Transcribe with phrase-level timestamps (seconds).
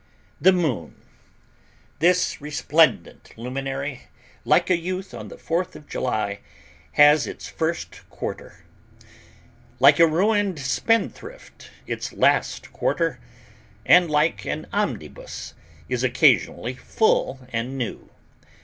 [0.41, 0.95] THE MOON
[1.99, 4.07] This resplendent luminary,
[4.45, 6.39] like a youth on the Fourth of July,
[6.93, 8.65] has its first quarter;
[9.79, 13.19] like a ruined spendthrift its last quarter,
[13.85, 15.53] and like an omnibus,
[15.87, 18.09] is occasionally full and new.